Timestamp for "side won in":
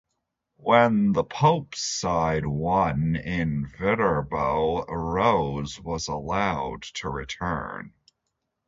1.83-3.67